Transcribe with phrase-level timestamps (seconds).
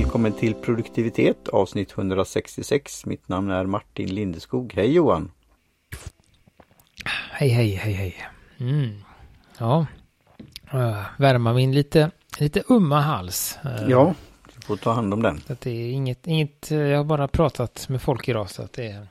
[0.00, 3.06] Välkommen till produktivitet avsnitt 166.
[3.06, 4.72] Mitt namn är Martin Lindeskog.
[4.76, 5.30] Hej Johan!
[7.30, 8.16] Hej, hej, hej, hej.
[8.58, 8.98] Mm.
[9.58, 9.86] Ja,
[10.74, 13.58] uh, värma min lite, lite umma hals.
[13.64, 14.14] Uh, ja,
[14.54, 15.40] du får ta hand om den.
[15.40, 18.86] Så det är inget, inget, jag har bara pratat med folk idag så att det
[18.86, 19.06] är...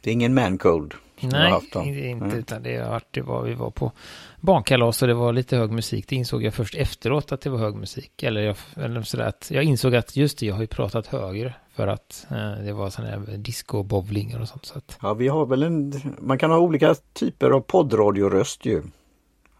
[0.00, 0.94] Det är ingen mancold?
[1.20, 3.92] Nej, inte, inte utan det har varit, det var, vi var på
[4.46, 6.08] barnkalas och det var lite hög musik.
[6.08, 8.22] Det insåg jag först efteråt att det var hög musik.
[8.22, 11.54] Eller, jag, eller sådär att jag insåg att just det, jag har ju pratat högre
[11.74, 14.64] för att eh, det var sådana här disco-bowlingar och sånt.
[14.64, 14.98] Så att...
[15.02, 18.78] Ja, vi har väl en, man kan ha olika typer av poddradioröst ju.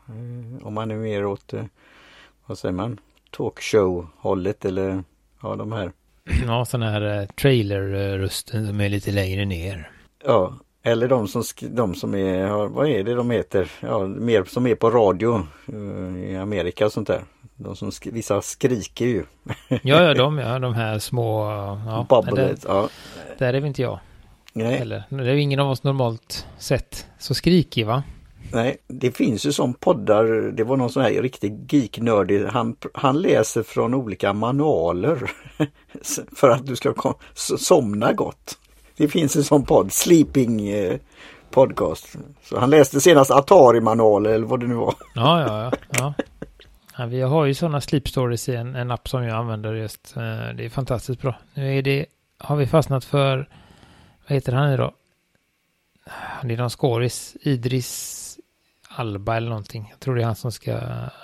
[0.08, 1.64] Eh, om man är mer åt, eh,
[2.46, 2.98] vad säger man,
[3.30, 5.04] talkshow-hållet eller
[5.42, 5.92] ja, de här.
[6.46, 9.90] Ja, sådana här eh, trailer-rösten som är lite längre ner.
[10.24, 10.54] Ja,
[10.86, 14.74] eller de som, de som är, vad är det de heter, ja, mer som är
[14.74, 17.24] på radio uh, i Amerika och sånt där.
[17.56, 19.24] De som, sk vissa skriker ju.
[19.68, 21.50] ja, ja, de, ja, de här små,
[21.86, 22.06] ja.
[22.08, 22.88] Bubble, ja.
[23.38, 23.98] Där är väl inte jag.
[24.52, 24.78] Nej.
[24.78, 28.02] Eller, det är ingen av oss normalt sett så skrikig va?
[28.52, 33.22] Nej, det finns ju som poddar, det var någon sån här riktig geeknördig, han, han
[33.22, 35.30] läser från olika manualer
[36.36, 36.94] för att du ska
[37.58, 38.58] somna gott.
[38.96, 40.98] Det finns en sån podd, Sleeping eh,
[41.50, 42.16] Podcast.
[42.42, 44.94] Så han läste senast Atari-manualer eller vad det nu var.
[45.14, 45.72] Ja, ja, ja.
[45.90, 46.14] ja.
[46.98, 50.16] ja vi har ju sådana sleep stories i en, en app som jag använder just.
[50.16, 50.22] Eh,
[50.56, 51.34] det är fantastiskt bra.
[51.54, 52.06] Nu är det,
[52.38, 53.48] har vi fastnat för,
[54.26, 54.92] vad heter han idag?
[56.42, 58.38] Det är någon skådis, Idris
[58.88, 59.88] Alba eller någonting.
[59.90, 60.78] Jag tror det är han som ska,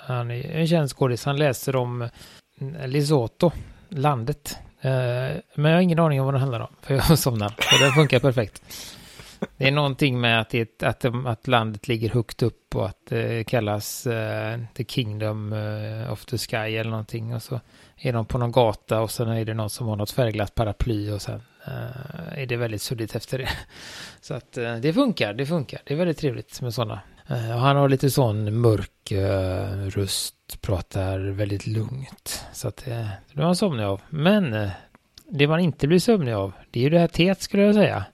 [0.05, 1.25] han är en känd skådis.
[1.25, 3.51] Han läser om eh, Lesotho,
[3.89, 4.57] landet.
[4.83, 7.55] Eh, men jag har ingen aning om vad den handlar om, för jag somnar.
[7.57, 8.63] Och den funkar perfekt.
[9.57, 13.47] Det är någonting med att, det, att, att landet ligger högt upp och att det
[13.47, 14.13] kallas uh,
[14.73, 17.35] The Kingdom eh, of the Sky eller någonting.
[17.35, 17.59] Och så
[17.97, 21.11] är de på någon gata och sen är det någon som har något färgglatt paraply
[21.11, 23.49] och sen uh, är det väldigt suddigt efter det.
[24.21, 25.81] Så att det funkar, det funkar.
[25.85, 26.99] Det är väldigt trevligt med sådana
[27.29, 29.11] och han har lite sån mörk
[29.95, 32.45] röst pratar väldigt lugnt.
[32.53, 34.01] Så att det, det var han somnig av.
[34.09, 34.69] Men eh,
[35.29, 38.05] det man inte blir sömnig av, det är ju det här teet skulle jag säga.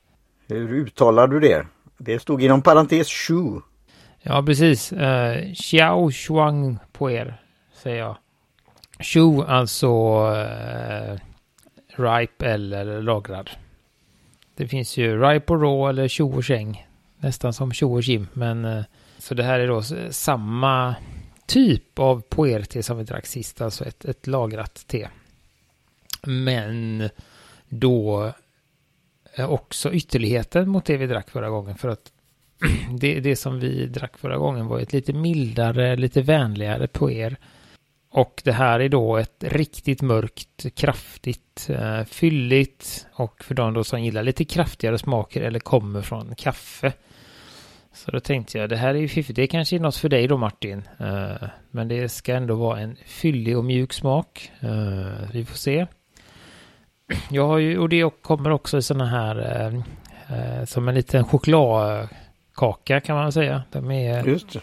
[0.47, 1.66] Hur uttalar du det?
[1.97, 3.59] Det stod inom parentes shu.
[4.22, 4.94] Ja, precis.
[4.94, 7.41] Uh, Xiao Shuang på er,
[7.74, 8.18] säger jag.
[9.00, 9.90] Shu, alltså
[10.31, 11.20] uh,
[11.96, 13.50] ripe eller lagrad.
[14.56, 16.88] Det finns ju ripe och raw eller tjo och käng.
[17.19, 18.28] Nästan som tjo och kim.
[18.34, 18.84] Men eh,
[19.18, 20.96] så det här är då samma
[21.46, 25.07] typ av poerte som vi drack sist, alltså ett, ett lagrat te.
[26.24, 27.09] Men
[27.69, 28.31] då
[29.35, 31.75] eh, också ytterligheten mot det vi drack förra gången.
[31.75, 32.12] För att
[33.00, 37.38] det, det som vi drack förra gången var ett lite mildare, lite vänligare poer.
[38.12, 43.84] Och det här är då ett riktigt mörkt, kraftigt, eh, fylligt och för de då
[43.84, 46.94] som gillar lite kraftigare smaker eller kommer från kaffe
[48.05, 49.35] så då tänkte jag, det här är ju fiffigt.
[49.35, 50.87] Det kanske är något för dig då Martin.
[51.01, 54.51] Uh, men det ska ändå vara en fyllig och mjuk smak.
[54.63, 55.85] Uh, vi får se.
[57.29, 62.99] Jag har ju, och det kommer också i sådana här, uh, som en liten chokladkaka
[63.01, 63.63] kan man säga.
[63.71, 64.61] De är, Just det.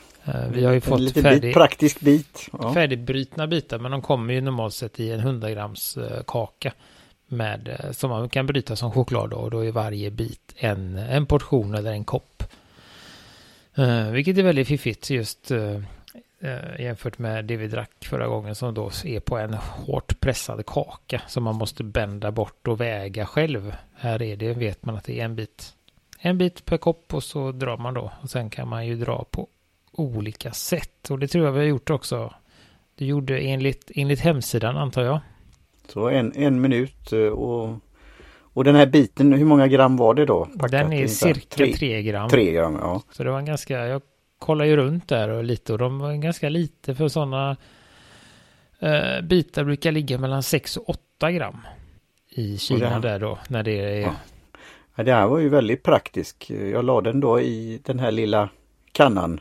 [0.52, 2.48] vi har ju fått en liten färdig, bit, praktisk bit.
[2.60, 2.74] Ja.
[2.74, 6.72] Färdigbrytna bitar, men de kommer ju normalt sett i en 100 grams kaka.
[7.28, 11.26] Med, som man kan bryta som choklad då, och då är varje bit en, en
[11.26, 12.42] portion eller en kopp.
[13.78, 15.80] Uh, vilket är väldigt fiffigt just uh,
[16.44, 20.66] uh, jämfört med det vi drack förra gången som då är på en hårt pressad
[20.66, 23.76] kaka som man måste bända bort och väga själv.
[23.94, 25.74] Här är det, vet man att det är en bit,
[26.18, 28.12] en bit per kopp och så drar man då.
[28.22, 29.48] Och sen kan man ju dra på
[29.92, 32.34] olika sätt och det tror jag vi har gjort också.
[32.94, 35.20] Du gjorde enligt, enligt hemsidan antar jag.
[35.88, 37.68] Så en, en minut och
[38.56, 40.44] och den här biten, hur många gram var det då?
[40.44, 42.28] Packat den är cirka tre, 3 gram.
[42.28, 43.02] 3 gram, ja.
[43.10, 44.02] Så det var en ganska, jag
[44.38, 47.56] kollar ju runt där och lite och de var ganska lite för sådana
[48.78, 51.56] eh, bitar brukar ligga mellan 6 och 8 gram
[52.30, 54.00] i Kina här, där då när det är...
[54.00, 54.14] Ja.
[54.94, 55.04] ja.
[55.04, 56.50] det här var ju väldigt praktiskt.
[56.50, 58.48] Jag la den då i den här lilla
[58.92, 59.40] kannan.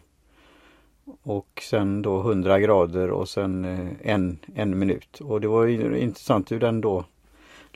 [1.24, 5.20] Och sen då 100 grader och sen eh, en, en minut.
[5.20, 7.06] Och det var ju intressant hur den då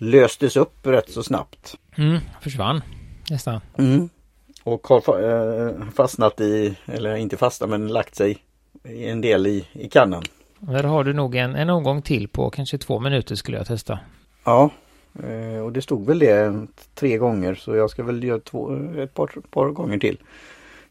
[0.02, 1.78] löstes upp rätt så snabbt.
[1.98, 2.82] Mm, försvann
[3.30, 3.62] nästan.
[3.78, 4.10] Mm.
[4.64, 5.30] Och har
[5.68, 8.38] eh, fastnat i, eller inte fastnat men lagt sig
[8.84, 10.24] en del i, i kannan.
[10.60, 14.00] Där har du nog en, en omgång till på kanske två minuter skulle jag testa.
[14.44, 14.70] Ja,
[15.24, 19.14] eh, och det stod väl det tre gånger så jag ska väl göra två, ett
[19.14, 20.18] par, par gånger till.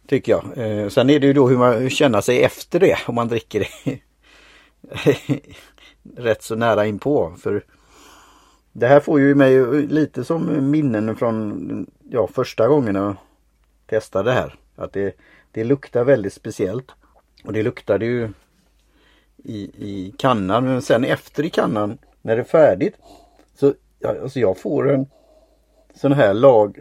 [0.07, 0.45] Tycker jag.
[0.59, 3.61] Eh, sen är det ju då hur man känner sig efter det om man dricker
[3.61, 3.99] det
[6.23, 7.35] rätt så nära inpå.
[7.39, 7.65] För
[8.79, 13.17] Det här får ju mig lite som minnen från ja, första gången jag
[13.87, 14.55] testade det här.
[14.77, 15.17] Att det,
[15.53, 16.91] det luktar väldigt speciellt.
[17.45, 18.29] Och det luktade ju
[19.45, 22.95] i, i kannan men sen efter i kannan när det är färdigt
[23.55, 25.07] så ja, alltså jag får en
[25.95, 26.79] sån här lag,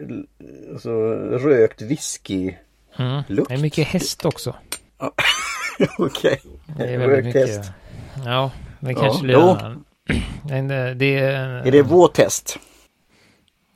[0.72, 0.90] alltså
[1.20, 2.54] rökt whisky
[2.98, 3.22] Mm.
[3.28, 3.48] lukt.
[3.48, 4.54] Det är mycket häst också.
[5.98, 6.40] Okej.
[6.78, 7.48] Väldigt Rökt mycket.
[7.48, 7.70] häst.
[8.24, 9.40] Ja, det Ja, kanske blir jo.
[9.40, 9.84] annan.
[10.50, 10.64] Eh,
[10.96, 11.66] det är...
[11.66, 12.58] Är det våttest?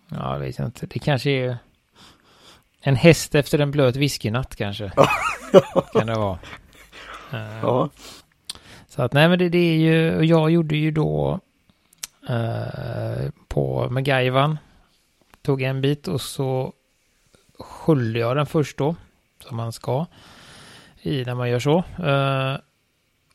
[0.09, 0.87] Ja, jag vet inte.
[0.87, 1.57] Det kanske är
[2.81, 4.93] en häst efter en blöt whiskynatt kanske.
[5.93, 6.39] kan det vara.
[7.33, 7.91] Eh, Ja.
[8.89, 11.41] Så att nej men det, det är ju, och jag gjorde ju då
[12.29, 14.59] eh, på MacGyvan.
[15.43, 16.73] Tog en bit och så
[17.59, 18.97] sköljde jag den först då.
[19.49, 20.07] Som man ska.
[21.03, 21.85] I när man gör så.
[22.05, 22.57] Eh,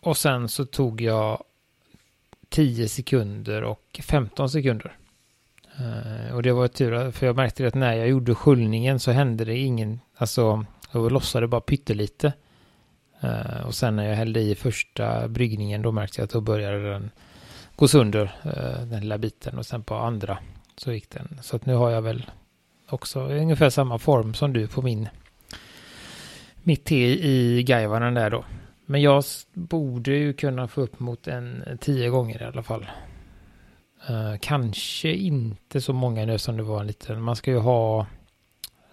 [0.02, 1.44] och sen så tog jag
[2.50, 4.98] 10 sekunder och 15 sekunder.
[5.80, 9.46] Eh, och det var tur för jag märkte att när jag gjorde sköljningen så hände
[9.46, 12.34] det ingen, alltså jag lossade bara pyttelite.
[13.22, 16.92] Eh, och sen när jag hällde i första bryggningen då märkte jag att då började
[16.92, 17.12] den
[17.76, 19.58] gå sönder, eh, den lilla biten.
[19.58, 20.38] Och sen på andra
[20.78, 21.40] så gick den.
[21.42, 22.26] Så att nu har jag väl
[22.90, 25.10] också ungefär samma form som du på min
[26.64, 28.46] mitt te i gajvanen där då.
[28.89, 29.24] Men jag
[29.54, 32.88] borde ju kunna få upp mot en tio gånger i alla fall.
[34.10, 37.22] Uh, kanske inte så många nu som det var en liten.
[37.22, 38.07] Man ska ju ha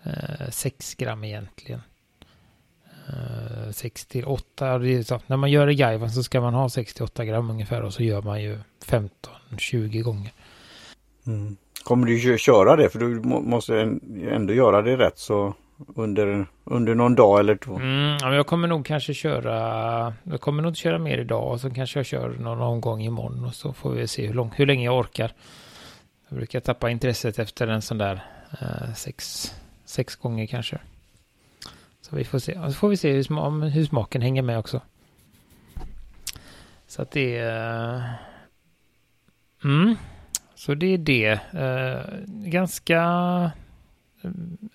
[0.02, 1.80] eh, uh, 6 gram egentligen.
[3.08, 4.78] Eh, uh, 6 till 8.
[4.78, 7.82] Det är så, när man gör i Gaivan så ska man ha 68 gram ungefär
[7.82, 10.32] och så gör man ju 15-20 gånger.
[11.26, 11.56] Mm.
[11.84, 12.88] Kommer du köra det?
[12.88, 13.98] För du måste
[14.30, 15.54] ändå göra det rätt så
[15.94, 17.76] under, under någon dag eller två.
[17.76, 20.14] Mm, ja, jag kommer nog kanske köra.
[20.22, 23.44] Jag kommer nog inte köra mer idag och så kanske jag kör någon omgång imorgon
[23.44, 25.32] och så får vi se hur, lång, hur länge jag orkar.
[26.28, 28.24] Jag brukar tappa intresset efter en sån där
[28.60, 29.46] eh, sex,
[29.84, 30.78] sex gånger kanske.
[32.00, 32.58] Så vi får se.
[32.58, 34.80] Och så får vi se hur, sm om- hur smaken hänger med också.
[36.86, 38.12] Så att det är...
[39.64, 39.96] Mm.
[40.54, 41.30] Så det är det.
[41.52, 43.00] Eh, ganska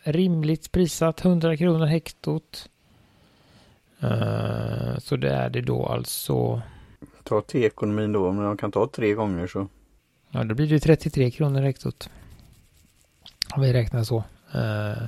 [0.03, 1.25] rimligt prissatt.
[1.25, 2.69] 100 kronor hektot.
[3.99, 6.61] Eh, så det är det då alltså.
[7.23, 9.67] Ta T-ekonomin då, men jag kan ta tre gånger så.
[10.31, 12.09] Ja, då blir det 33 kronor hektot.
[13.55, 14.17] Om vi räknar så.
[14.53, 15.03] Eh,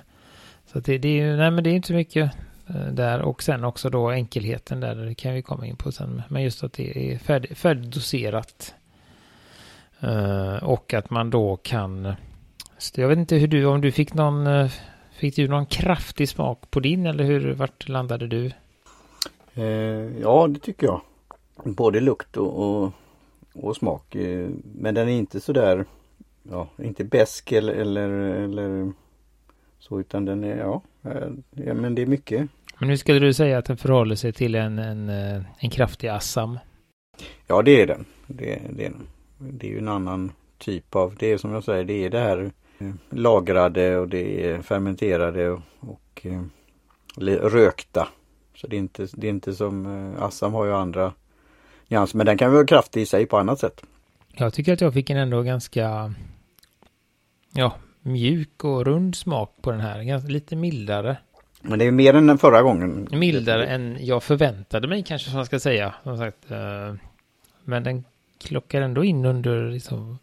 [0.65, 2.31] så det, det är ju, nej men det är inte mycket
[2.67, 3.21] eh, där.
[3.21, 6.21] Och sen också då enkelheten där, det kan vi komma in på sen.
[6.27, 8.73] Men just att det är färdig, färdigdoserat.
[9.99, 12.13] Eh, och att man då kan,
[12.81, 14.71] så jag vet inte hur du, om du fick någon, eh,
[15.11, 18.51] fick du någon kraftig smak på din eller hur, vart landade du?
[19.53, 21.01] Eh, ja, det tycker jag.
[21.63, 22.91] Både lukt och, och,
[23.53, 24.15] och smak.
[24.15, 25.85] Eh, men den är inte sådär,
[26.43, 28.91] ja, inte besk eller, eller, eller
[29.79, 32.47] så utan den är, ja, eh, ja, men det är mycket.
[32.79, 35.09] Men hur skulle du säga att den förhåller sig till en, en,
[35.59, 36.59] en kraftig Assam?
[37.47, 38.05] Ja, det är den.
[38.27, 38.91] Det, det,
[39.37, 42.19] det är ju en annan typ av, det är som jag säger, det är det
[42.19, 42.51] här
[43.09, 46.41] lagrade och det är fermenterade och, och eh,
[47.49, 48.07] rökta.
[48.55, 49.85] Så det är inte, det är inte som
[50.15, 51.13] eh, Assam har ju andra
[51.88, 53.81] nyanser, men den kan vara kraftig i sig på annat sätt.
[54.33, 56.13] Jag tycker att jag fick en ändå ganska
[57.53, 60.03] ja, mjuk och rund smak på den här.
[60.03, 61.17] Ganska, lite mildare.
[61.61, 63.07] Men det är mer än den förra gången.
[63.11, 65.93] Mildare än jag förväntade mig kanske som man ska säga.
[66.03, 66.51] Som sagt.
[66.51, 66.95] eh,
[67.63, 68.03] Men den
[68.43, 70.19] klockar ändå in under liksom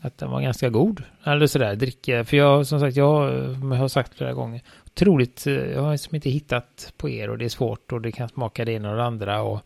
[0.00, 1.02] att den var ganska god.
[1.24, 2.24] Eller sådär, dricka.
[2.24, 4.62] För jag som sagt, jag, jag har sagt flera gånger.
[4.86, 8.12] Otroligt, eh, jag har liksom inte hittat på er och det är svårt och det
[8.12, 9.60] kan smaka det ena och det andra och,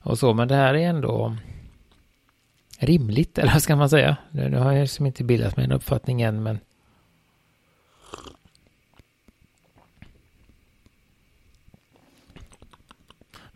[0.00, 0.34] och så.
[0.34, 1.36] Men det här är ändå
[2.78, 4.16] rimligt, eller vad ska man säga?
[4.30, 6.58] Nu, nu har jag liksom inte bildat mig en uppfattning än, men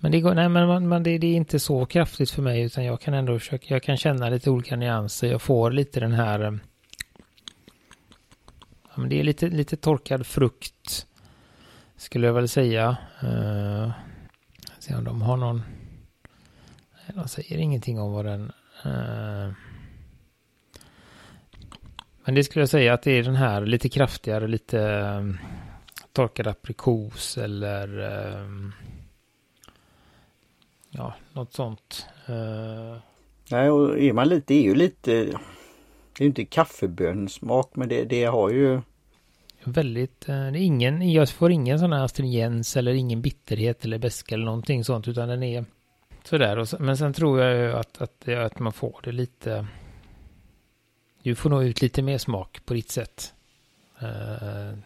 [0.06, 2.62] Men det går, nej men, man, man, det, det är inte så kraftigt för mig
[2.62, 5.30] utan jag kan ändå försöka, jag kan känna lite olika nyanser.
[5.30, 6.52] Jag får lite den här, eh,
[8.82, 11.06] ja, men det är lite, lite torkad frukt
[11.96, 12.96] skulle jag väl säga.
[13.22, 13.90] Eh, uh,
[14.78, 15.62] se om de har någon,
[16.92, 18.52] nej, de säger ingenting om vad den,
[18.86, 19.52] uh,
[22.24, 25.38] men det skulle jag säga att det är den här lite kraftigare, lite um,
[26.12, 27.98] torkad aprikos eller
[28.42, 28.72] um,
[30.96, 32.06] ja, något sånt.
[32.26, 32.96] Eh,
[33.50, 37.88] Nej, och är man lite, det är ju lite, det är ju inte kaffebönssmak men
[37.88, 38.80] det, det har ju
[39.64, 44.34] väldigt, det är ingen, jag får ingen sån här astringens eller ingen bitterhet eller beska
[44.34, 45.64] eller någonting sånt utan den är
[46.24, 46.58] sådär.
[46.58, 49.66] Och men sen tror jag ju att, att, att man får det lite,
[51.22, 53.34] du får nog ut lite mer smak på ditt sätt.
[54.02, 54.78] Uh,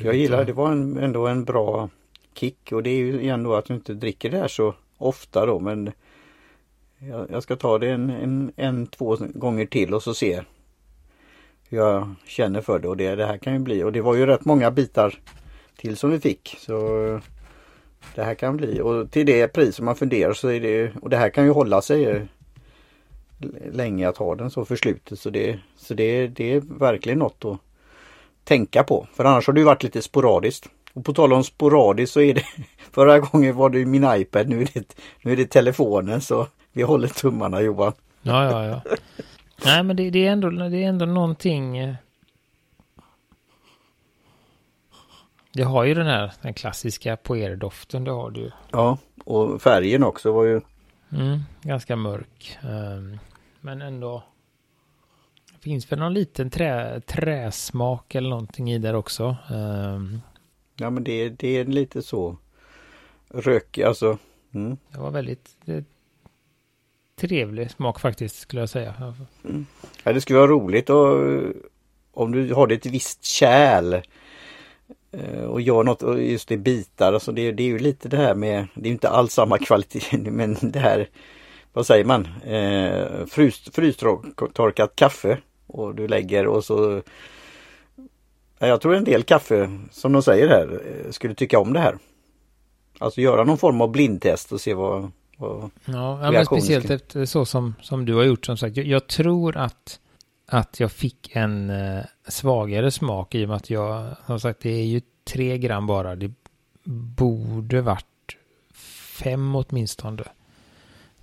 [0.00, 1.88] jag gillar det var en, ändå en bra
[2.34, 5.60] kick och det är ju ändå att du inte dricker det här så ofta då
[5.60, 5.92] men
[6.98, 10.42] jag, jag ska ta det en, en, en, två gånger till och så se
[11.68, 14.14] hur jag känner för det och det, det här kan ju bli och det var
[14.14, 15.18] ju rätt många bitar
[15.76, 17.20] till som vi fick så
[18.14, 21.10] det här kan bli och till det pris som man funderar så är det och
[21.10, 22.22] det här kan ju hålla sig eh,
[23.72, 27.58] länge att ha den så förslutet så det, så det, det är verkligen något att
[28.44, 29.06] tänka på.
[29.14, 30.68] För annars har det ju varit lite sporadiskt.
[30.92, 32.44] Och på tal om sporadiskt så är det
[32.92, 36.82] Förra gången var det min iPad, nu är det, nu är det telefonen så vi
[36.82, 37.92] håller tummarna Johan.
[38.22, 38.96] Ja, ja, ja.
[39.64, 41.94] Nej men det, det, är ändå, det är ändå någonting eh,
[45.52, 48.50] Det har ju den här den klassiska poerdoften, det har du ju.
[48.70, 50.60] Ja, och färgen också var ju...
[51.12, 52.58] Mm, ganska mörk.
[52.62, 53.18] Um,
[53.60, 54.22] men ändå...
[55.52, 59.36] Det finns väl någon liten trä, träsmak eller någonting i där också.
[60.76, 62.36] Ja men det, det är lite så
[63.28, 64.18] rökig alltså.
[64.54, 64.76] Mm.
[64.92, 65.84] Det var väldigt det,
[67.16, 69.14] trevlig smak faktiskt skulle jag säga.
[69.44, 69.66] Mm.
[70.04, 71.18] Ja, det skulle vara roligt och,
[72.12, 74.02] om du har det ett visst kärl
[75.12, 78.16] Eh, och gör något, och just det bitar, alltså det, det är ju lite det
[78.16, 81.08] här med, det är inte alls samma kvalitet men det här,
[81.72, 87.02] vad säger man, eh, frys, frystorkat kaffe och du lägger och så
[88.68, 91.98] jag tror en del kaffe, som de säger här, eh, skulle tycka om det här.
[92.98, 97.44] Alltså göra någon form av blindtest och se vad, vad Ja, men speciellt efter så
[97.44, 98.76] som, som du har gjort som sagt.
[98.76, 99.98] Jag, jag tror att
[100.46, 104.70] att jag fick en eh, svagare smak i och med att jag, som sagt, det
[104.70, 106.16] är ju tre gram bara.
[106.16, 106.32] Det
[106.84, 108.36] borde varit
[109.22, 110.22] fem åtminstone.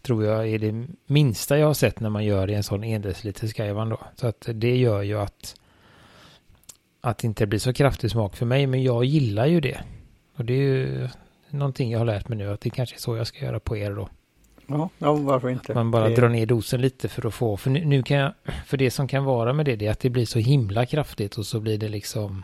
[0.01, 3.47] Tror jag är det minsta jag har sett när man gör i en sån endeciliter
[3.47, 3.99] skajvan då.
[4.15, 5.55] Så att det gör ju att
[7.01, 8.67] att det inte blir så kraftig smak för mig.
[8.67, 9.83] Men jag gillar ju det.
[10.35, 11.09] Och det är ju
[11.49, 13.77] någonting jag har lärt mig nu att det kanske är så jag ska göra på
[13.77, 14.09] er då.
[14.67, 15.73] Ja, ja varför inte?
[15.73, 16.15] Man bara det...
[16.15, 18.33] drar ner dosen lite för att få, för nu, nu, kan jag,
[18.65, 21.37] för det som kan vara med det, det är att det blir så himla kraftigt
[21.37, 22.43] och så blir det liksom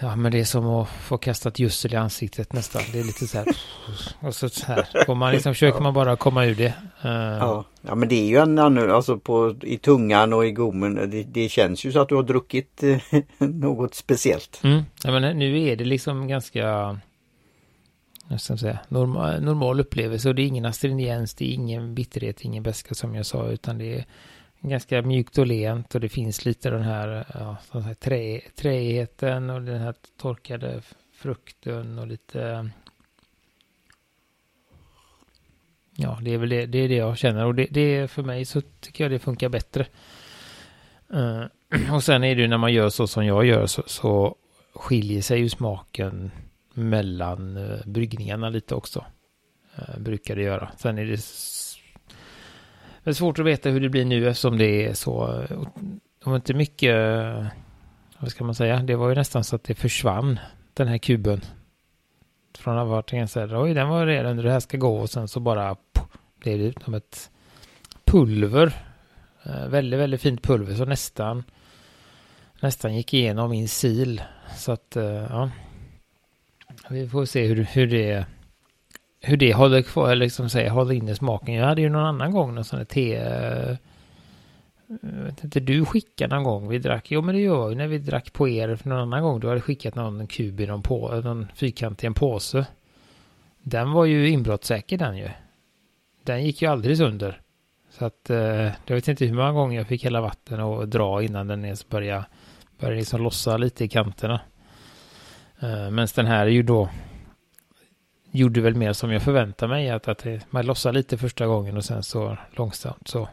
[0.00, 2.82] Ja, men det är som att få kastat gödsel i ansiktet nästan.
[2.92, 3.46] Det är lite så här.
[4.20, 4.88] Och så, så här.
[5.08, 6.74] Och man liksom försöker man bara komma ur det.
[7.04, 7.10] Uh...
[7.10, 7.64] Ja.
[7.82, 11.10] ja, men det är ju en annan, alltså på, i tungan och i gommen.
[11.10, 12.98] Det, det känns ju så att du har druckit eh,
[13.38, 14.60] något speciellt.
[14.64, 14.82] Mm.
[15.04, 16.98] Ja, men nu är det liksom ganska
[18.36, 22.62] ska säga, normal, normal upplevelse och det är ingen astringens, det är ingen bitterhet, ingen
[22.62, 24.04] beska som jag sa, utan det är
[24.60, 29.50] ganska mjukt och lent och det finns lite den här, ja, den här trä, träigheten
[29.50, 32.70] och den här torkade frukten och lite
[36.00, 38.44] Ja, det är väl det, det, är det jag känner och det, det för mig
[38.44, 39.86] så tycker jag det funkar bättre.
[41.14, 41.44] Uh,
[41.94, 44.36] och sen är det ju när man gör så som jag gör så, så
[44.74, 46.30] skiljer sig ju smaken
[46.74, 49.04] mellan uh, bryggningarna lite också.
[49.78, 50.70] Uh, brukar det göra.
[50.76, 51.18] Sen är det
[53.04, 55.44] det är svårt att veta hur det blir nu eftersom det är så,
[56.24, 56.96] det var inte mycket,
[58.18, 60.38] vad ska man säga, det var ju nästan så att det försvann,
[60.74, 61.40] den här kuben.
[62.58, 65.28] Från att ha varit ganska, oj den var redan det här ska gå och sen
[65.28, 65.76] så bara
[66.38, 67.30] blev det som ett
[68.04, 68.72] pulver.
[69.42, 71.44] Eh, väldigt, väldigt fint pulver så nästan
[72.60, 74.14] nästan gick igenom min sil.
[74.56, 75.50] Så att, eh, ja.
[76.88, 78.26] Vi får se hur, hur det
[79.20, 81.54] hur det håller kvar, eller liksom säger håller inne smaken.
[81.54, 83.16] Jag hade ju någon annan gång någon sån här te...
[83.16, 83.76] Eh,
[85.02, 87.86] jag vet inte, du skickade någon gång, vi drack, jo men det gör ju när
[87.86, 90.82] vi drack på er för någon annan gång, du hade skickat någon kub i någon,
[90.82, 92.66] på, någon fyrkant i en påse.
[93.62, 95.28] Den var ju inbrottssäker den ju.
[96.22, 97.40] Den gick ju aldrig sönder.
[97.90, 101.22] Så att, eh, jag vet inte hur många gånger jag fick hela vatten och dra
[101.22, 102.24] innan den ens började,
[102.78, 104.40] började liksom lossa lite i kanterna.
[105.60, 106.88] Eh, Medan den här är ju då
[108.30, 109.90] gjorde väl mer som jag förväntade mig.
[109.90, 113.28] Att, att man lossar lite första gången och sen så långsamt så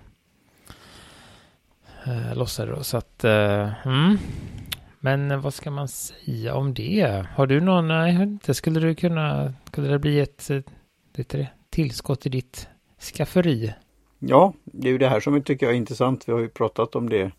[2.06, 2.84] eh, lossar det då.
[2.84, 4.18] Så att, eh, mm.
[5.00, 7.26] Men vad ska man säga om det?
[7.36, 10.62] Har du någon, eh, nej, inte, skulle du kunna, skulle det bli ett, eh,
[11.16, 12.68] ett, ett tillskott i ditt
[13.00, 13.74] skafferi?
[14.20, 16.28] Ja, det är ju det här som jag tycker är intressant.
[16.28, 17.32] Vi har ju pratat om det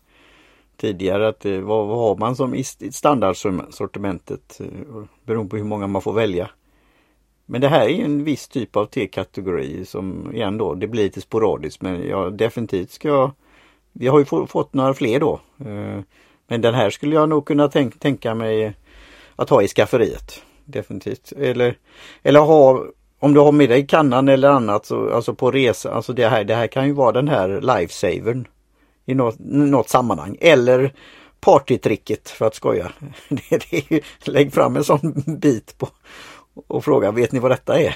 [0.77, 1.27] tidigare.
[1.27, 4.61] Att, eh, vad, vad har man som i standardsortimentet
[5.25, 6.49] beroende på hur många man får välja.
[7.49, 11.21] Men det här är en viss typ av T-kategori som igen då, det blir lite
[11.21, 13.31] sporadiskt men jag definitivt ska
[13.93, 15.39] Vi har ju fått några fler då.
[15.59, 16.01] Eh,
[16.47, 18.73] men den här skulle jag nog kunna tänk, tänka mig
[19.35, 20.41] att ha i skafferiet.
[20.65, 21.33] Definitivt.
[21.37, 21.77] Eller,
[22.23, 22.85] eller ha
[23.19, 26.43] om du har med dig kannan eller annat så, alltså på resa, alltså det här,
[26.43, 28.47] det här kan ju vara den här lifesavern
[29.05, 30.37] i något, något sammanhang.
[30.41, 30.93] Eller
[31.39, 32.91] partytricket för att skoja.
[33.29, 35.89] Det, det är, lägg fram en sån bit på
[36.67, 37.95] och fråga, vet ni vad detta är?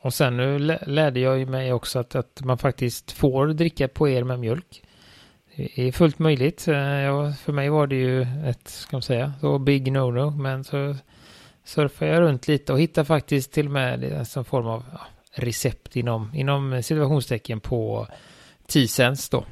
[0.00, 4.08] Och sen nu lärde jag ju mig också att, att man faktiskt får dricka på
[4.08, 4.82] er med mjölk.
[5.56, 6.68] Det är fullt möjligt.
[6.68, 10.30] Eh, ja, för mig var det ju ett, ska man säga, så big no-no.
[10.30, 10.96] Men så
[11.64, 15.00] surfade jag runt lite och hittade faktiskt till och med en form av ja,
[15.34, 18.06] recept inom, inom situationstecken på
[18.66, 19.44] T-Sense då.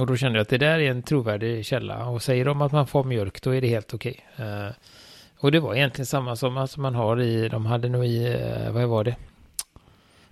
[0.00, 2.06] Och då kände jag att det där är en trovärdig källa.
[2.06, 4.24] Och säger de att man får mjölk då är det helt okej.
[4.34, 4.72] Okay.
[5.40, 8.72] Och det var egentligen samma som alltså man har i, de hade nog i, eh,
[8.72, 9.16] vad var det?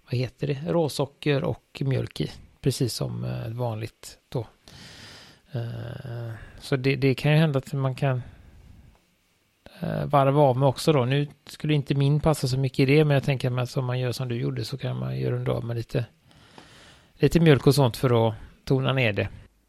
[0.05, 0.59] Vad heter det?
[0.67, 2.31] Råsocker och mjölk i.
[2.61, 4.47] Precis som eh, vanligt då.
[5.53, 8.23] Eh, så det, det, kan ju hända att man kan
[10.05, 11.05] varva av med också då.
[11.05, 13.85] Nu skulle inte min passa så mycket i det, men jag tänker mig att om
[13.85, 16.07] man gör som du gjorde så kan man göra en av med lite,
[17.15, 18.35] lite mjölk och sånt för att
[18.65, 19.29] tona ner det.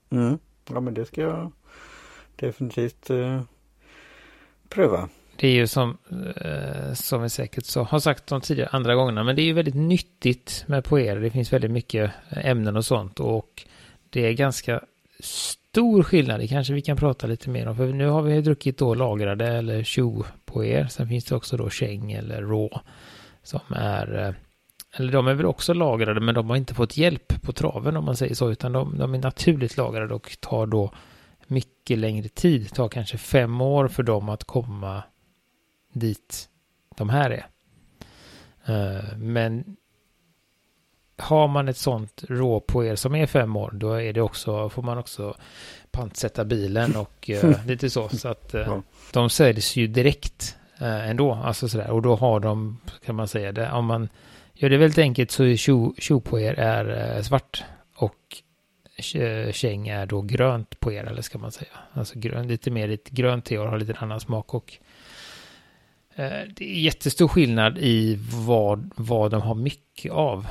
[0.10, 0.39] Mm.
[0.70, 1.51] Ja men det ska jag
[2.36, 3.41] definitivt eh,
[4.70, 5.10] pröva.
[5.39, 5.98] Det är ju som,
[6.36, 9.53] eh, som vi säkert så har sagt de tidigare andra gångerna, men det är ju
[9.53, 11.15] väldigt nyttigt med poer.
[11.15, 13.63] Det finns väldigt mycket eh, ämnen och sånt och
[14.10, 14.82] det är ganska
[15.20, 16.39] stor skillnad.
[16.39, 19.48] Det kanske vi kan prata lite mer om, för nu har vi druckit då lagrade
[19.48, 20.88] eller tjo poer.
[20.88, 22.82] Sen finns det också då käng eller rå
[23.44, 24.34] som är eh,
[25.00, 28.06] eller de är väl också lagrade men de har inte fått hjälp på traven om
[28.06, 30.91] man säger så utan de, de är naturligt lagrade och tar då
[31.48, 32.62] mycket längre tid.
[32.62, 35.03] Det tar kanske fem år för dem att komma
[36.00, 36.50] dit
[36.96, 37.48] de här är.
[38.70, 39.77] Uh, men
[41.18, 44.70] har man ett sånt rå på er som är fem år då är det också,
[44.70, 45.36] får man också
[45.92, 48.10] pantsätta bilen och uh, lite så.
[48.10, 48.80] Så att uh,
[49.13, 51.34] de säljs ju direkt ändå.
[51.34, 51.89] Alltså sådär.
[51.89, 54.10] Och då har de, kan man säga det, om man
[54.60, 55.56] Gör det väldigt enkelt så är
[56.02, 57.63] tjo på er är eh, svart
[57.95, 58.43] och
[59.52, 61.72] käng är då grönt på er, eller ska man säga.
[61.93, 64.84] Alltså grön, lite mer lite grönt te och har lite annan smak och eh,
[66.17, 70.47] Eh, det är jättestor skillnad i vad, vad de har mycket av.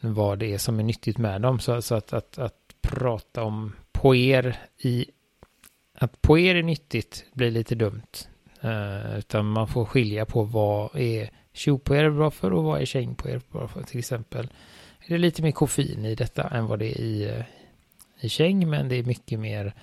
[0.00, 1.60] Vad det är som är nyttigt med dem.
[1.60, 5.06] Så, så att, att, att prata om poer i
[5.94, 8.26] att poer är nyttigt blir lite dumt.
[8.64, 12.80] Uh, utan man får skilja på vad är tjo på er bra för och vad
[12.80, 13.82] är käng på er bra för.
[13.82, 14.48] Till exempel
[15.00, 17.44] är det lite mer koffein i detta än vad det är i, eh,
[18.20, 19.74] i käng, men det är mycket mer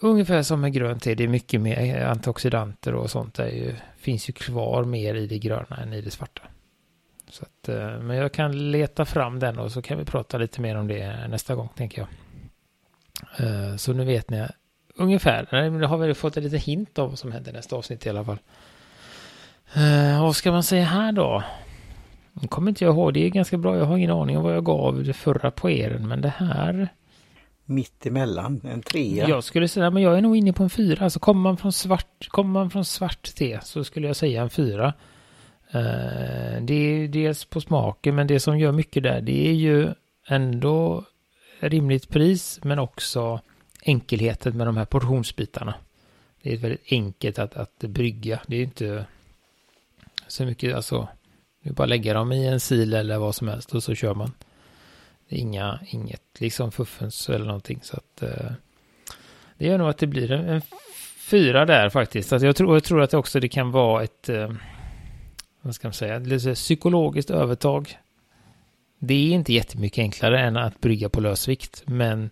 [0.00, 1.14] ungefär som med grönt te.
[1.14, 3.34] Det är mycket mer antioxidanter och sånt.
[3.34, 6.42] där ju, finns ju kvar mer i det gröna än i det svarta.
[7.30, 10.60] Så att, eh, men jag kan leta fram den och så kan vi prata lite
[10.60, 12.08] mer om det nästa gång, tänker jag.
[13.46, 14.46] Eh, så nu vet ni
[14.94, 15.70] ungefär.
[15.70, 18.24] Nu har vi fått en liten hint om vad som händer nästa avsnitt i alla
[18.24, 18.38] fall.
[19.74, 21.42] Eh, vad ska man säga här då?
[22.32, 23.14] Nu kommer inte jag ihåg.
[23.14, 23.76] Det är ganska bra.
[23.76, 25.90] Jag har ingen aning om vad jag gav det förra på er.
[25.90, 26.88] Men det här...
[27.70, 29.28] Mitt emellan, en trea.
[29.28, 31.04] Jag skulle säga, men jag är nog inne på en fyra.
[31.04, 34.50] Alltså kommer man från svart, kommer man från svart te så skulle jag säga en
[34.50, 34.86] fyra.
[35.74, 39.88] Uh, det är dels på smaken, men det som gör mycket där, det är ju
[40.26, 41.04] ändå
[41.60, 43.40] rimligt pris, men också
[43.82, 45.74] enkelheten med de här portionsbitarna.
[46.42, 48.40] Det är väldigt enkelt att, att brygga.
[48.46, 49.04] Det är inte
[50.26, 51.08] så mycket, alltså,
[51.62, 54.14] det är bara lägga dem i en sil eller vad som helst och så kör
[54.14, 54.32] man.
[55.30, 58.52] Det inga, inget liksom fuffens eller någonting så att eh,
[59.58, 60.62] det gör nog att det blir en, en
[61.18, 62.32] fyra där faktiskt.
[62.32, 64.52] Alltså jag, tror, jag tror att det också det kan vara ett, eh,
[65.60, 67.98] vad ska man säga, lite psykologiskt övertag.
[68.98, 72.30] Det är inte jättemycket enklare än att brygga på lösvikt, men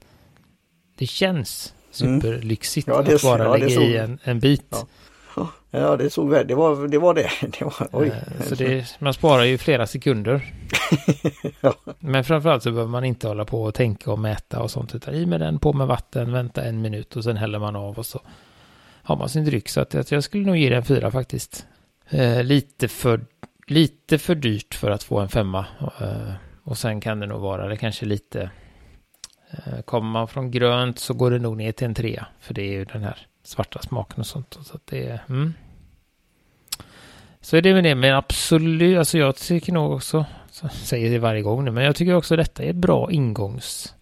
[0.96, 2.20] det känns mm.
[2.20, 3.06] superlyxigt mm.
[3.06, 4.66] ja, att bara ja, lägga i en, en bit.
[4.70, 4.86] Ja.
[5.70, 6.98] Ja, det såg väl, det var det.
[6.98, 7.30] Var det.
[7.58, 8.08] det var, oj.
[8.08, 10.54] Eh, så det, man sparar ju flera sekunder.
[11.60, 11.74] ja.
[11.98, 14.94] Men framförallt så behöver man inte hålla på och tänka och mäta och sånt.
[14.94, 17.98] Utan i med den, på med vatten, vänta en minut och sen häller man av
[17.98, 18.20] och så
[19.08, 19.68] har man sin dryck.
[19.68, 21.66] Så att, jag skulle nog ge den fyra faktiskt.
[22.10, 23.20] Eh, lite, för,
[23.66, 25.66] lite för dyrt för att få en femma.
[26.00, 28.50] Eh, och sen kan det nog vara det kanske lite...
[29.50, 32.26] Eh, kommer man från grönt så går det nog ner till en trea.
[32.40, 34.58] För det är ju den här svarta smaken och sånt.
[34.62, 35.24] Så att det är...
[35.28, 35.52] Mm.
[37.40, 41.18] Så är det med det, men absolut, alltså jag tycker nog också, så säger det
[41.18, 43.94] varje gång nu, men jag tycker också detta är ett bra ingångs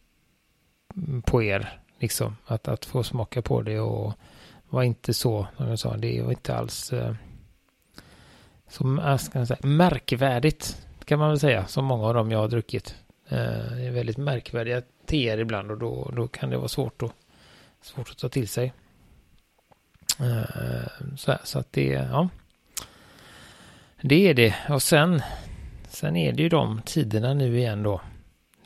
[0.96, 4.12] mm, på er, liksom, att, att få smaka på det och
[4.68, 7.14] var inte så, som jag sa, det var inte alls eh,
[8.68, 12.48] så eh, ska säga, märkvärdigt, kan man väl säga, som många av dem jag har
[12.48, 12.94] druckit.
[13.28, 13.38] Eh,
[13.76, 17.12] det är väldigt märkvärdiga teer ibland och då, då kan det vara svårt att,
[17.82, 18.72] svårt att ta till sig.
[20.20, 22.28] Eh, så, här, så att det, ja.
[24.00, 24.54] Det är det.
[24.68, 25.22] Och sen,
[25.88, 28.00] sen är det ju de tiderna nu igen då.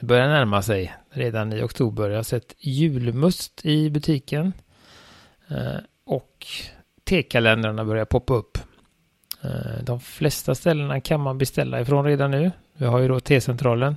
[0.01, 2.09] det börjar närma sig redan i oktober.
[2.09, 4.53] Jag har sett julmust i butiken.
[5.49, 6.47] Eh, och
[7.05, 8.59] tekalendrarna börjar poppa upp.
[9.43, 12.51] Eh, de flesta ställena kan man beställa ifrån redan nu.
[12.77, 13.97] Vi har ju då T-centralen.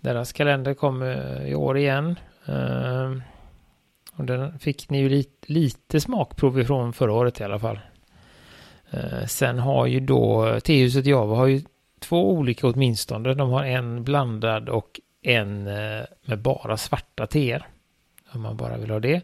[0.00, 2.16] Deras kalender kommer i år igen.
[4.16, 7.78] Och den fick ni ju lite, lite smakprov ifrån förra året i alla fall.
[8.90, 11.62] Eh, sen har ju då tehuset Java har ju
[12.00, 13.34] två olika åtminstone.
[13.34, 17.66] De har en blandad och en eh, med bara svarta teer.
[18.32, 19.20] Om man bara vill ha det.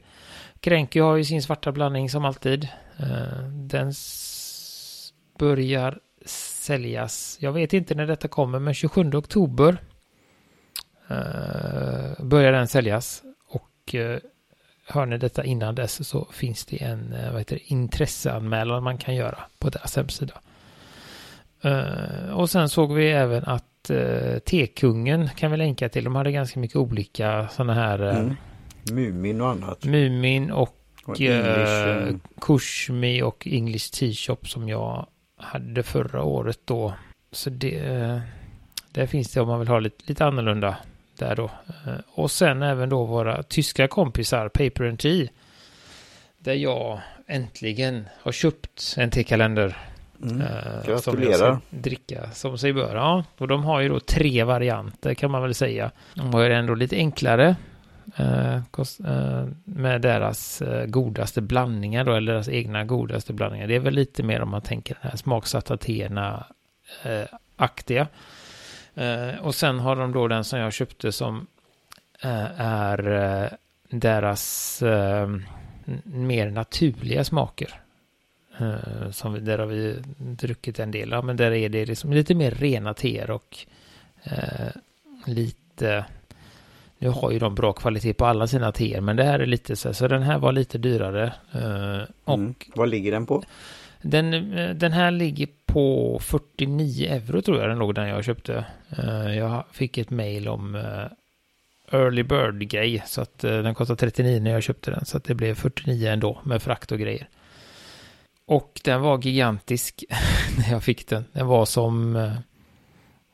[0.61, 2.69] Kränky har ju sin svarta blandning som alltid.
[2.99, 3.93] Eh, den
[5.39, 7.39] börjar säljas.
[7.41, 9.77] Jag vet inte när detta kommer, men 27 oktober
[12.19, 13.23] börjar den säljas.
[13.49, 13.95] Och
[14.89, 18.99] hör ni detta innan dess så finns det en uh, vad heter det, intresseanmälan man
[18.99, 20.35] kan göra på deras hemsida.
[21.65, 26.05] Uh, och sen såg vi även att uh, T-kungen kan vi länka till.
[26.05, 28.35] De hade ganska mycket olika sådana här mm.
[28.93, 29.85] Mumin och annat.
[29.85, 36.95] Mumin och, och uh, Kushmi och English T-shop som jag hade förra året då.
[37.33, 37.81] Så det,
[38.93, 40.77] där finns det om man vill ha lite, lite annorlunda
[41.19, 41.45] där då.
[41.87, 45.29] Eh, och sen även då våra tyska kompisar Paper and Tea.
[46.39, 49.77] Där jag äntligen har köpt en tekalender.
[50.23, 50.39] Mm.
[50.87, 50.99] Gratulerar.
[50.99, 52.97] Som jag ska dricka som sig bör.
[52.97, 55.91] Ja, och de har ju då tre varianter kan man väl säga.
[56.15, 57.57] De har ju ändå lite enklare.
[58.17, 63.67] Eh, eh, med deras eh, godaste blandningar då, eller deras egna godaste blandningar.
[63.67, 66.47] Det är väl lite mer om man tänker den här smaksatta teerna
[67.57, 68.07] aktiga.
[69.41, 71.47] Och sen har de då den som jag köpte som
[72.21, 73.51] är
[73.91, 74.83] deras
[76.05, 77.81] mer naturliga smaker.
[79.11, 82.51] som, där har vi druckit en del av, men där är det liksom lite mer
[82.51, 83.67] rena teer och
[85.27, 86.05] lite
[86.99, 89.77] nu har ju de bra kvalitet på alla sina teer, men det här är lite
[89.77, 91.33] så, så den här var lite dyrare.
[91.55, 92.55] Uh, och mm.
[92.75, 93.43] Vad ligger den på?
[94.03, 98.65] Den, eh, den här ligger på 49 euro tror jag den låg den jag köpte.
[98.99, 101.05] Eh, jag fick ett mail om eh,
[101.99, 105.35] early bird grej, så att den kostade 39 när jag köpte den, så att det
[105.35, 107.29] blev 49 ändå med frakt och grejer.
[108.47, 110.05] Och den var gigantisk
[110.59, 111.25] när jag fick den.
[111.33, 112.15] Den var som,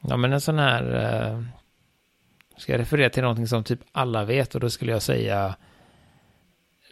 [0.00, 1.44] ja men en sån här
[2.56, 5.54] Ska jag referera till någonting som typ alla vet och då skulle jag säga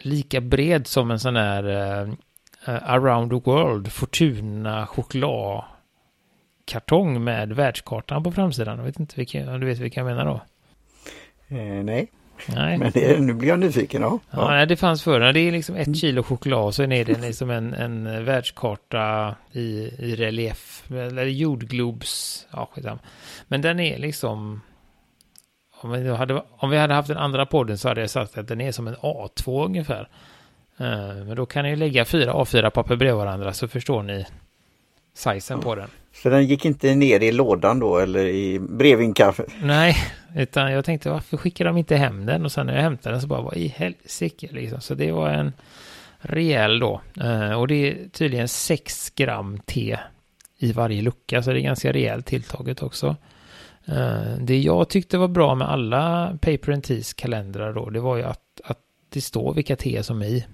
[0.01, 2.15] lika bred som en sån här
[2.65, 8.77] around the world Fortuna chokladkartong med världskartan på framsidan.
[8.77, 10.41] Jag vet inte vilken, om du vet vilken jag menar då?
[11.55, 12.11] Eh, nej.
[12.47, 12.77] Nej.
[12.77, 14.01] Men det, nu blir jag nyfiken.
[14.01, 14.19] Ja.
[14.31, 15.19] Ja, nej, det fanns förr.
[15.19, 19.89] Det är liksom ett kilo choklad och så är det liksom en, en världskarta i,
[19.99, 20.91] i relief.
[20.91, 22.47] Eller jordglobs.
[22.51, 22.69] Ja.
[23.47, 24.61] Men den är liksom
[25.83, 28.47] om vi, hade, om vi hade haft den andra podden så hade jag sagt att
[28.47, 30.09] den är som en A2 ungefär.
[30.83, 34.25] Uh, men då kan ni lägga fyra A4-papper bredvid varandra så förstår ni
[35.13, 35.89] sizen på den.
[36.13, 39.45] Så den gick inte ner i lådan då eller i brevinkaffe?
[39.61, 39.95] Nej,
[40.35, 42.45] utan jag tänkte varför skickar de inte hem den?
[42.45, 44.81] Och sen när jag hämtade den så bara vad i helsike liksom.
[44.81, 45.53] Så det var en
[46.19, 47.01] rejäl då.
[47.23, 49.97] Uh, och det är tydligen 6 gram te
[50.57, 53.15] i varje lucka så det är ganska rejält tilltaget också.
[53.85, 58.17] Eh, det jag tyckte var bra med alla Paper and Teas kalendrar då, det var
[58.17, 60.45] ju att, att det står vilka te som är i.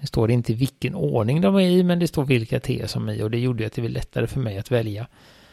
[0.00, 3.14] Det står inte vilken ordning de är i, men det står vilka te som är
[3.14, 5.06] i och det gjorde att det var lättare för mig att välja.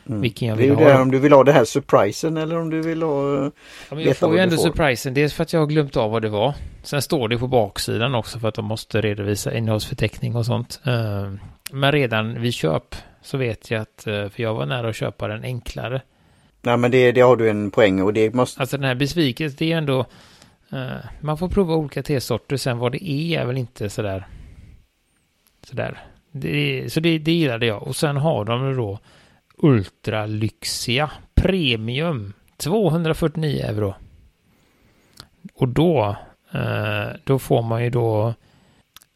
[0.08, 0.22] Mm.
[0.22, 0.94] Vilken jag vill det är ju ha.
[0.94, 3.44] Det, om du vill ha det här surprisen eller om du vill ha...
[3.44, 3.52] Ja,
[3.90, 5.14] men jag får ju ändå surprisen.
[5.14, 6.54] Dels för att jag har glömt av vad det var.
[6.84, 10.80] Sen står det på baksidan också för att de måste redovisa innehållsförteckning och sånt.
[10.84, 11.32] Eh,
[11.72, 15.28] men redan vid köp så vet jag att, eh, för jag var nära att köpa
[15.28, 16.02] den enklare.
[16.62, 18.62] Nej men det, det har du en poäng och det måste...
[18.62, 20.06] Alltså den här besvikelsen, det är ändå...
[20.72, 24.28] Eh, man får prova olika tesorter, sen vad det är är väl inte sådär...
[25.64, 26.04] Sådär.
[26.32, 27.84] Det, så det, det gillade jag.
[27.84, 29.00] Och sen har de då
[29.58, 33.94] ultralyxiga premium 249 euro.
[35.54, 36.16] Och då,
[36.52, 38.34] eh, då får man ju då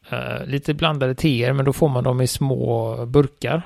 [0.10, 3.62] eh, lite blandade teer, men då får man dem i små burkar.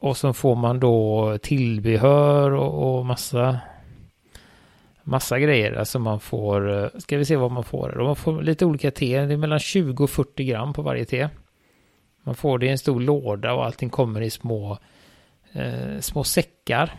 [0.00, 3.60] Och så får man då tillbehör och, och massa
[5.04, 5.72] massa grejer.
[5.72, 8.04] Alltså man får, eh, ska vi se vad man får.
[8.04, 11.28] Man får lite olika te, det är mellan 20 och 40 gram på varje te.
[12.22, 14.78] Man får det i en stor låda och allting kommer i små,
[15.52, 16.94] eh, små säckar.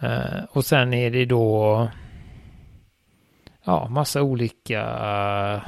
[0.00, 1.88] Eh, och sen är det då
[3.64, 5.62] ja, massa olika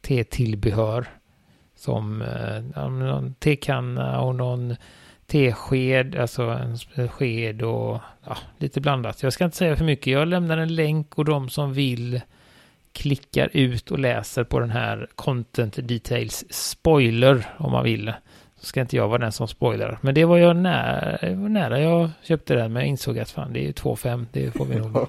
[0.00, 1.06] te-tillbehör.
[1.76, 4.76] Som eh, någon tekanna och någon
[5.26, 6.42] tesked, alltså
[6.96, 9.22] en sked och ja, lite blandat.
[9.22, 10.12] Jag ska inte säga för mycket.
[10.12, 12.20] Jag lämnar en länk och de som vill
[12.92, 18.12] klickar ut och läser på den här content details spoiler om man vill.
[18.60, 19.98] Så ska inte jag vara den som spoilar.
[20.00, 23.52] Men det var jag nära, var nära jag köpte den men jag insåg att fan
[23.52, 24.96] det är ju 2,5 det får vi nog.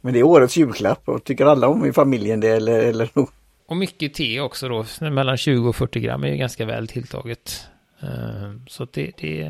[0.00, 2.80] men det är årets julklapp och tycker alla om i familjen det eller?
[2.80, 3.10] eller?
[3.66, 7.68] Och mycket te också då, mellan 20 och 40 gram är ju ganska väl tilltaget.
[8.00, 9.44] Eh, så det, det,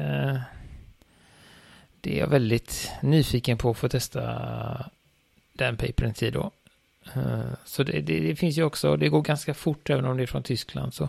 [2.01, 4.91] det är jag väldigt nyfiken på att få testa
[5.53, 6.51] den papern tid då.
[7.15, 10.23] Eh, så det, det, det, finns ju också, det går ganska fort även om det
[10.23, 11.09] är från Tyskland så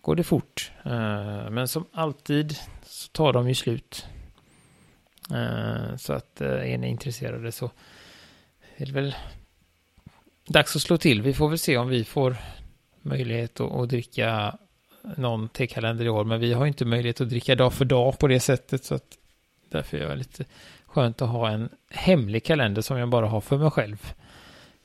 [0.00, 0.72] går det fort.
[0.82, 4.06] Eh, men som alltid så tar de ju slut.
[5.96, 7.70] Så att är ni intresserade så
[8.76, 9.14] är det väl
[10.46, 11.22] dags att slå till.
[11.22, 12.36] Vi får väl se om vi får
[13.02, 14.58] möjlighet att, att dricka
[15.16, 18.26] någon tekalender i år, men vi har inte möjlighet att dricka dag för dag på
[18.26, 19.18] det sättet, så att
[19.68, 20.44] därför är det lite
[20.86, 24.12] skönt att ha en hemlig kalender som jag bara har för mig själv.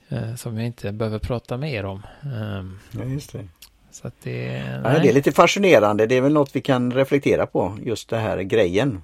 [0.09, 2.01] Eh, som jag inte behöver prata mer om.
[2.23, 3.47] Um, ja, just det.
[3.91, 4.43] Så att det,
[4.83, 6.05] ja, det är lite fascinerande.
[6.05, 9.01] Det är väl något vi kan reflektera på, just det här grejen.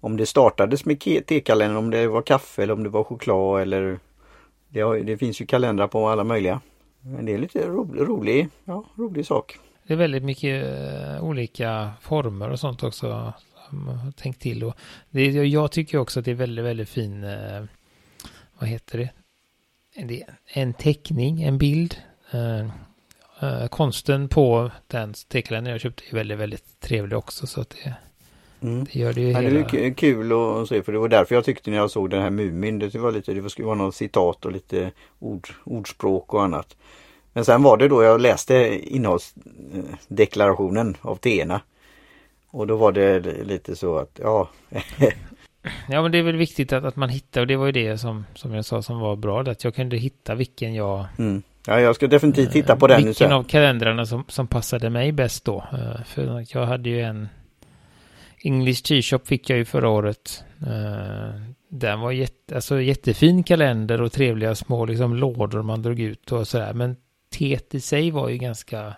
[0.00, 3.98] Om det startades med tekalender, om det var kaffe eller om det var choklad eller
[4.68, 6.60] det, har, det finns ju kalendrar på alla möjliga.
[7.00, 9.58] Men det är lite ro, rolig, ja, rolig sak.
[9.90, 13.32] Det är väldigt mycket uh, olika former och sånt också.
[14.16, 14.64] Tänkt till.
[14.64, 14.74] Och
[15.10, 17.64] det, jag tycker också att det är väldigt, väldigt fin, uh,
[18.58, 19.10] vad heter det?
[20.04, 21.96] det en teckning, en bild.
[22.34, 27.46] Uh, konsten på den teckningen jag köpte är väldigt, väldigt trevlig också.
[27.46, 27.94] Så att det,
[28.62, 28.84] Mm.
[28.84, 29.68] Det gör det ju ja, hela...
[29.70, 32.22] Det är kul att se för det var därför jag tyckte när jag såg den
[32.22, 32.78] här Mumin.
[32.78, 36.76] Det var lite, det skulle vara något citat och lite ord, ordspråk och annat.
[37.32, 41.60] Men sen var det då jag läste innehållsdeklarationen av Tena.
[42.50, 44.48] Och då var det lite så att ja.
[45.88, 47.98] ja men det är väl viktigt att, att man hittar och det var ju det
[47.98, 49.40] som, som jag sa som var bra.
[49.40, 51.42] Att jag kunde hitta vilken jag mm.
[51.66, 53.04] Ja, jag ska definitivt titta på den.
[53.04, 55.64] Vilken av kalendrarna som, som passade mig bäst då.
[55.72, 57.28] Eh, för jag hade ju en
[58.42, 60.44] English T-shop fick jag ju förra året.
[60.62, 66.32] Uh, den var jätte, alltså jättefin kalender och trevliga små liksom, lådor man drog ut
[66.32, 66.72] och sådär.
[66.72, 66.96] Men
[67.40, 68.96] teet i sig var ju ganska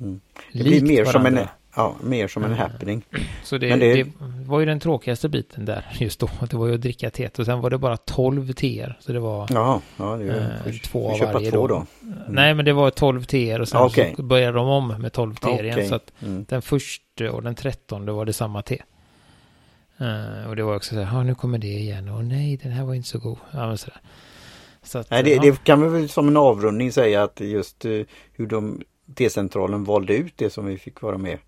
[0.00, 0.20] mm.
[0.52, 1.38] Det blir mer som, en,
[1.76, 3.04] ja, mer som en happening.
[3.42, 3.94] Så det, det...
[3.94, 4.12] det,
[4.46, 6.30] var ju den tråkigaste biten där just då.
[6.50, 8.98] Det var ju att dricka teet och sen var det bara 12 teer.
[9.00, 11.74] Så det var Jaha, ja, det eh, två av varje två då.
[11.74, 11.86] då.
[12.02, 12.18] Mm.
[12.28, 14.14] Nej, men det var 12 teer och sen okay.
[14.16, 15.66] så började de om med 12 teer okay.
[15.66, 15.88] igen.
[15.88, 16.44] Så att mm.
[16.48, 18.82] den första och den trettonde var det samma te.
[20.00, 22.08] Uh, och det var också så här, nu kommer det igen.
[22.08, 23.38] Och nej, den här var inte så god.
[23.50, 23.90] Ja, men så så
[24.94, 25.42] att, nej, det, ja.
[25.42, 28.82] det, kan vi väl som en avrundning säga att just uh, hur de
[29.14, 31.38] T-centralen valde ut det som vi fick vara med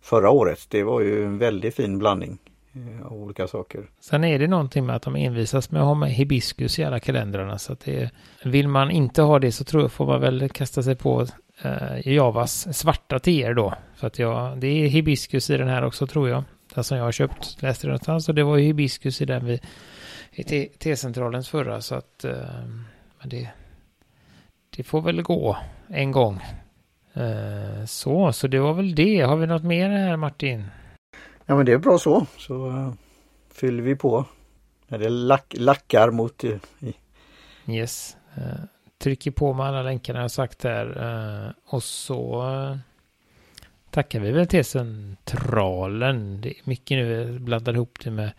[0.00, 0.66] förra året.
[0.68, 2.38] Det var ju en väldigt fin blandning
[2.76, 3.90] uh, av olika saker.
[4.00, 7.00] Sen är det någonting med att de envisas med att ha med hibiskus i alla
[7.00, 7.58] kalendrarna.
[7.58, 8.10] Så att det,
[8.44, 11.26] vill man inte ha det så tror jag får man väl kasta sig på
[11.64, 13.74] uh, Javas svarta teer då.
[13.96, 17.04] För att ja, det är hibiskus i den här också tror jag den som jag
[17.04, 19.60] har köpt, läste det någonstans och det var ju hibiskus i den vid
[20.32, 22.32] i T-centralens förra så att uh,
[23.18, 23.50] men det,
[24.76, 25.56] det får väl gå
[25.88, 26.40] en gång.
[27.16, 29.20] Uh, så, så det var väl det.
[29.20, 30.64] Har vi något mer här Martin?
[31.46, 32.26] Ja men det är bra så.
[32.38, 32.92] Så uh,
[33.52, 34.24] fyller vi på.
[34.88, 36.44] Det lack, lackar mot...
[37.66, 38.16] Yes.
[38.98, 41.54] trycker på med alla länkarna jag sagt här.
[41.66, 42.42] och så
[43.92, 46.40] tackar vi väl till centralen.
[46.40, 48.32] Det är mycket nu, jag blandar ihop det med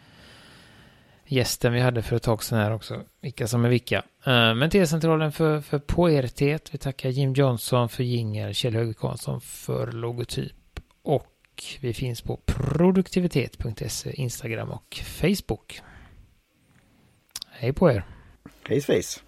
[1.26, 3.98] gästen vi hade för ett tag sedan här också, vilka som är vilka.
[3.98, 6.70] Eh, men T-centralen för, för poeritet.
[6.74, 12.40] vi tackar Jim Johnson för jingel, Kjell Högvik Hansson för logotyp och vi finns på
[12.46, 15.82] produktivitet.se, Instagram och Facebook.
[17.52, 18.04] Hej på er!
[18.68, 19.24] Hej svejs!